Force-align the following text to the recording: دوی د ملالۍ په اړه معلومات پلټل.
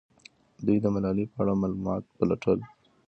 دوی 0.65 0.77
د 0.81 0.85
ملالۍ 0.93 1.25
په 1.33 1.39
اړه 1.43 1.53
معلومات 1.61 2.03
پلټل. 2.17 2.59